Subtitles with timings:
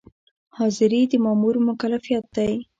[0.57, 2.53] حاضري د مامور مکلفیت دی